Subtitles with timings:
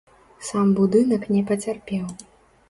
[0.47, 2.09] Сам будынак не пацярпеў.